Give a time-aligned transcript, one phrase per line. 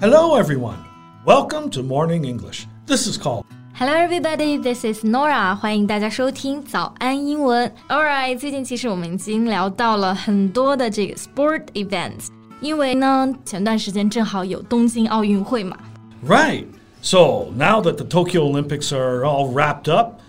[0.00, 0.78] Hello, everyone.
[1.24, 2.68] Welcome to Morning English.
[2.86, 3.42] This is Colin.
[3.74, 4.56] Hello, everybody.
[4.56, 5.56] This is Norah.
[5.56, 7.68] 欢迎大家收听早安英文。
[7.88, 12.28] All right，最近其实我们已经聊到了很多的这个 sport events，
[12.60, 15.76] 因为呢，前段时间正好有东京奥运会嘛。
[16.24, 16.66] Right.
[17.02, 20.20] So now that the Tokyo Olympics are all wrapped up,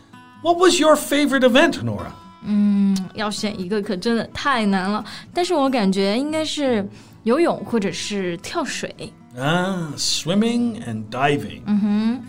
[0.42, 2.14] what was your favorite event, Norah?
[2.44, 6.90] 嗯，要选一个可真的太难了，但是我感觉应该是
[7.22, 9.14] 游泳或者是跳水。
[9.37, 11.63] Ah, swimming and diving.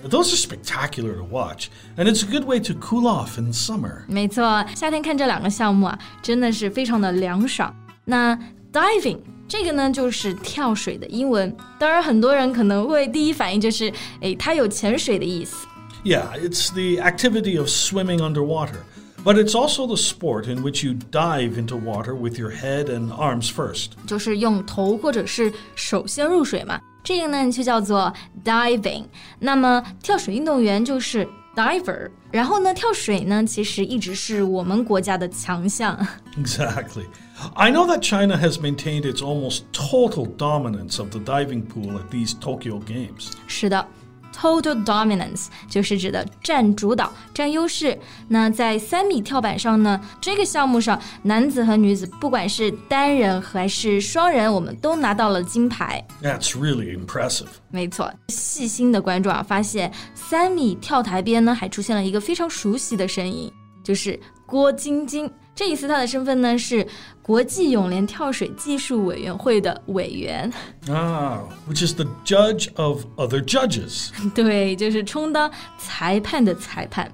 [0.04, 4.04] Those are spectacular to watch, and it's a good way to cool off in summer.
[4.08, 7.72] 没错，夏天看这两个项目啊，真的是非常的凉爽。
[8.06, 8.36] 那
[8.74, 11.56] diving 这个呢，就是跳水的英文。
[11.80, 15.68] 当然，很多人可能会第一反应就是，诶，它有潜水的意思。
[16.04, 18.82] Yeah, it's the activity of swimming underwater,
[19.24, 23.12] but it's also the sport in which you dive into water with your head and
[23.12, 23.92] arms first.
[24.08, 28.12] 就是用头或者是手先入水嘛， 这个呢就叫做
[28.44, 29.06] diving。
[29.40, 35.96] 那么跳水运动员就是 diver，然后呢跳水呢其实一直是我们国家的强项。
[36.38, 37.06] Exactly.
[37.54, 42.10] I know that China has maintained its almost total dominance of the diving pool at
[42.10, 43.32] these Tokyo Games.
[43.48, 43.88] 是的。
[44.35, 47.99] Total dominance 就是指的占主导、占优势。
[48.29, 56.03] 那在三米跳板上呢，这个项目上，男子和女子不管是单人还是双人，我们都拿到了金牌。
[56.23, 57.49] That's really impressive.
[57.71, 63.53] 没错，细心的观众啊，发现三米跳台边呢，还出现了一个非常熟悉的身影，
[63.85, 65.31] 就是郭晶晶。
[65.54, 66.86] 这一次她的身份呢是
[67.22, 70.52] 国际泳联跳水技术委员会的委员，
[70.88, 71.40] Ah,
[71.70, 74.10] which is the judge of other judges.
[74.34, 77.12] 对，就是充当裁判的裁判。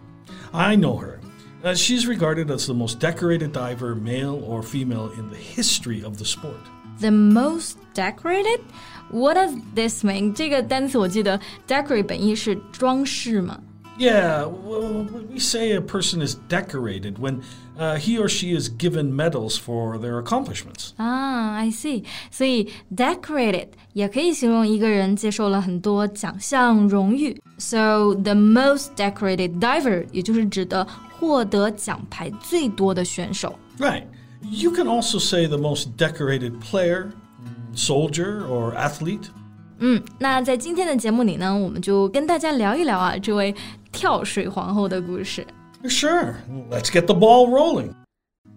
[0.52, 1.20] I know her.
[1.64, 6.18] Uh, she's regarded as the most decorated diver, male or female, in the history of
[6.18, 6.58] the sport.
[7.00, 8.62] The most decorated?
[9.12, 10.34] What does this mean?
[10.34, 13.60] 这个单词我记得 decorate 本意是装饰嘛。
[13.98, 17.44] Yeah, well, we say a person is decorated when
[17.78, 20.94] uh, he or she is given medals for their accomplishments.
[20.96, 22.06] 啊，I see。
[22.32, 27.40] 所以 decorated 也可以形容一个人接受了很多奖项荣誉。
[27.60, 30.88] So the most decorated diver，也就是指的
[31.20, 33.60] 获得奖牌最多的选手。
[33.78, 34.06] Right.
[34.50, 37.12] You can also say the most decorated player,
[37.76, 39.26] soldier, or athlete.
[39.84, 43.54] 嗯，那在今天的节目里呢，我们就跟大家聊一聊啊，这位
[43.96, 45.46] 跳水皇后的故事。
[45.84, 46.36] Sure,
[46.70, 47.94] let's get the ball rolling.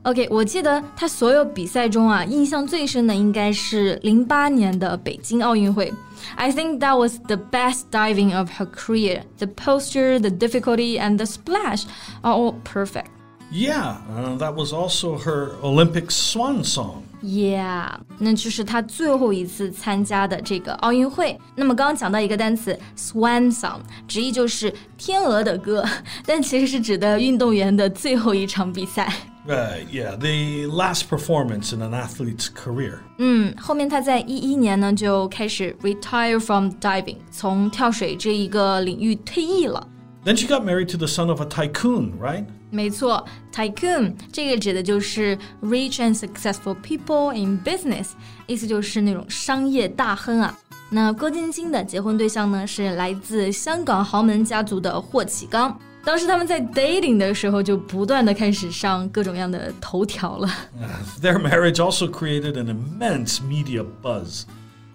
[0.03, 5.91] OK，我记得她所有比赛中啊，印象最深的应该是零八年的北京奥运会。
[6.37, 9.22] I think that was the best diving of her career.
[9.39, 11.84] The posture, the difficulty, and the splash
[12.22, 13.06] are all perfect.
[13.50, 17.05] Yeah, uh, that was also her Olympic swan song.
[17.22, 21.38] Yeah，那就是他最后一次参加的这个奥运会。
[21.56, 25.84] 那么刚刚讲到一个单词 swan song，直译就是天鹅的歌，
[26.25, 29.12] 但其实是指的运动员的最后一场比赛。
[29.47, 33.00] Right, yeah, the last performance in an athlete's career.
[33.18, 39.85] 嗯，后面他在一一年呢就开始 retire from diving，从跳水这一个领域退役了。
[40.25, 42.47] Then she got married to the son of a tycoon, right?
[42.71, 48.09] 没错，tycoon 这个指的就是 rich and successful people in business，
[48.47, 50.59] 意思就是那种商业大亨啊。
[50.91, 55.78] 那郭晶晶的结婚对象呢是来自香港豪门家族的霍启刚。
[56.05, 60.49] 当时他们在 dating 的时候就不断的开始上各种各样的头条了。
[61.22, 64.45] Their marriage also created an immense media buzz.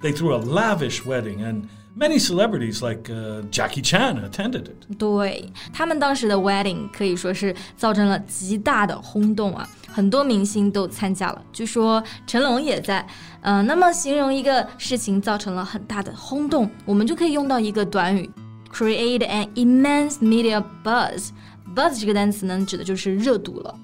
[0.02, 1.64] They threw a lavish wedding, and
[1.98, 4.98] many celebrities like uh, Jackie Chan attended it.
[4.98, 13.06] 对他们当时的 wedding 可以说是造成了极大的轰动啊，很多明星都参加了，据说成龙也在。
[13.42, 18.30] 呃，那么形容一个事情造成了很大的轰动，我们就可以用到一个短语，
[18.72, 23.76] create an immense media buzz。buzz 这个单词呢，指的就是热度了。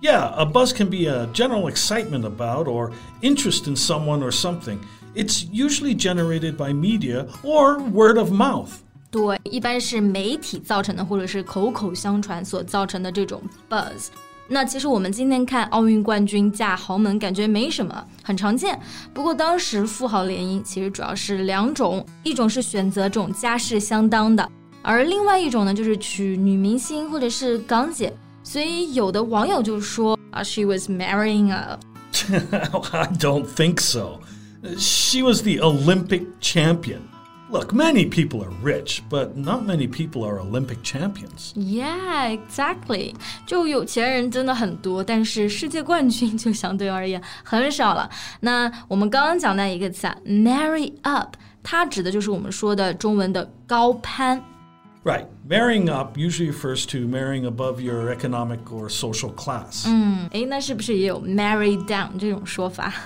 [0.00, 4.78] Yeah, a buzz can be a general excitement about or interest in someone or something.
[5.14, 8.68] It's usually generated by media or word of mouth.
[9.10, 14.08] 对，一般是媒体造成的，或者是口口相传所造成的这种 buzz。
[14.50, 18.78] 那其实我们今天看奥运冠军嫁豪门，感觉没什么，很常见。
[19.12, 24.48] 不过当时富豪联姻其实主要是两种，一种是选择这种家世相当的，
[24.82, 28.12] 而另外一种呢就是娶女明星或者是港姐。
[28.42, 31.78] 所以有的网友就说啊，she was marrying a
[32.92, 34.20] I don't think so.
[34.76, 37.02] She was the Olympic champion.
[37.50, 41.54] Look, many people are rich, but not many people are Olympic champions.
[41.54, 43.14] Yeah, exactly.
[43.46, 48.10] 就有钱人真的很多，但是世界冠军就相对而言很少了。
[48.40, 54.42] 那我们刚刚讲到一个词啊，marry up， 它指的就是我们说的中文的高攀。
[55.05, 55.27] Right.
[55.45, 59.85] Marrying up usually refers to marrying above your economic or social class.
[59.85, 60.29] Mm.
[61.21, 62.17] marry down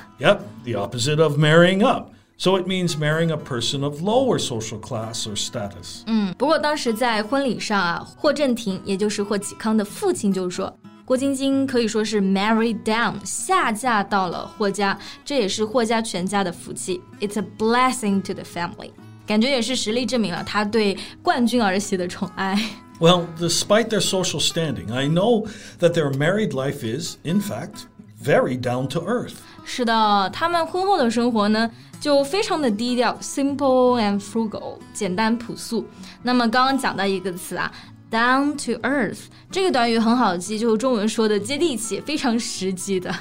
[0.19, 2.11] Yep, the opposite of marrying up.
[2.38, 6.03] So it means marrying a person of lower social class or status.
[6.05, 10.71] 嗯,不过当时在婚礼上啊,霍震霆也就是霍启刚的父亲就说,
[11.03, 14.95] 郭晶晶可以说是 married down，下嫁到了霍家，
[15.25, 17.01] 这也是霍家全家的福气。
[17.19, 18.91] It's a blessing to the family.
[19.26, 22.58] 感觉也是实力证明了他对冠军儿媳的宠爱。
[23.00, 25.49] Well, despite their social standing, I know
[25.81, 27.87] that their married life is, in fact,
[28.22, 29.34] very down to earth.
[29.64, 31.70] 是的，他们婚后的生活呢，
[32.00, 35.87] 就非常的低调，simple and frugal，简单朴素。
[36.22, 37.72] 那么刚刚讲到一个词啊，
[38.10, 43.12] down to earth，这个短语很好记，就是中文说的接地气，非常实际的。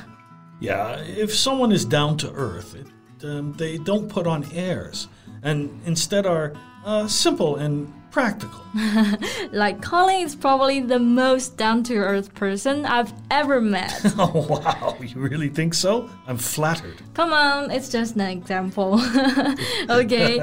[0.59, 5.05] Yeah, if someone is down to earth, it, um, they don't put on airs
[5.43, 6.53] and instead are
[6.85, 8.61] uh, simple and practical.
[9.51, 13.93] Like Colin is probably the most down to earth person I've ever met.
[14.17, 16.09] oh, wow, you really think so?
[16.27, 17.01] I'm flattered.
[17.13, 18.99] Come on, it's just an example.
[19.87, 20.41] OK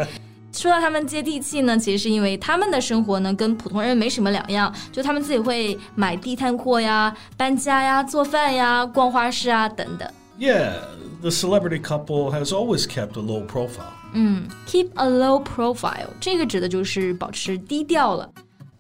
[0.50, 10.08] 。说到他们接地气呢，其实是因为他们的生活呢跟普通人没什么两样，就他们自己会买地摊货呀、搬家呀、做饭呀、逛花市啊等等。
[10.38, 10.72] Yeah,
[11.20, 13.92] the celebrity couple has always kept a low profile.
[14.66, 18.30] Keep a low profile，这个指的就是保持低调了。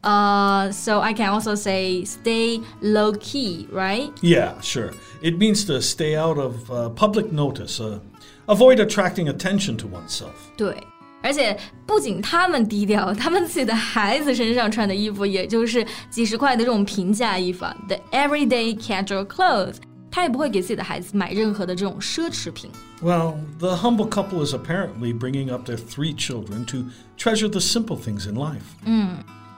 [0.00, 4.10] 呃、s o I can also say stay low key, right?
[4.22, 4.92] Yeah, sure.
[5.20, 7.98] It means to stay out of uh, public notice, uh,
[8.46, 10.30] avoid attracting attention to oneself.
[10.56, 10.76] 对，
[11.20, 19.76] 而且不仅他们低调，他们自己的孩子身上穿的衣服，也就是几十块的这种平价衣服啊，the everyday casual clothes，
[20.12, 22.70] 他也不会给自己的孩子买任何的这种奢侈品。
[23.02, 26.84] Well, the humble couple is apparently bringing up their three children to
[27.16, 28.62] treasure the simple things in life.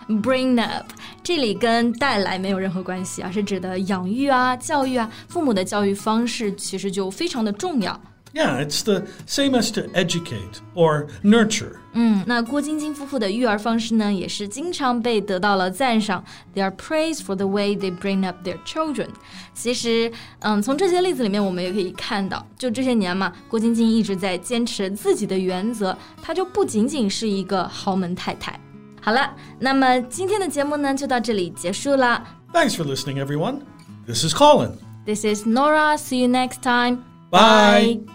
[0.09, 0.87] Bring up，
[1.23, 7.99] 这里跟带来没有任何关系啊，是指的养育啊、教育啊，父母的教育方式其实就非常的重要。
[8.36, 11.78] Yeah, it's the same as to educate or nurture.
[11.94, 16.22] 嗯，那郭晶晶夫妇的育儿方式呢，也是经常被得到了赞赏。
[16.54, 19.08] They are praised for the way they bring up their children。
[19.54, 28.60] 其实，嗯，从这些例子里面，我们也可以看到，就这些年嘛，郭晶晶一直在坚持自己的原则，她就不仅仅是一个豪门太太。
[29.02, 32.22] 好了，那么今天的节目呢，就到这里结束了。
[32.52, 33.60] Thanks for listening, everyone.
[34.06, 34.72] This is Colin.
[35.06, 35.98] This is Norah.
[35.98, 36.98] See you next time.
[37.32, 38.00] Bye.
[38.06, 38.15] Bye.